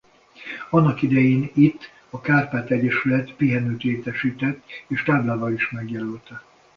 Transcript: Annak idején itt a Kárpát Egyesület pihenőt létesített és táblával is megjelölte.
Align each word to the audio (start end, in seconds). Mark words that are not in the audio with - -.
Annak 0.69 1.01
idején 1.01 1.51
itt 1.53 1.91
a 2.09 2.21
Kárpát 2.21 2.69
Egyesület 2.69 3.33
pihenőt 3.33 3.83
létesített 3.83 4.63
és 4.87 5.03
táblával 5.03 5.53
is 5.53 5.69
megjelölte. 5.71 6.43